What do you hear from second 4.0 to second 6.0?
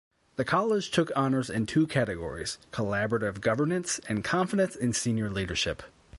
and confidence in senior leadership.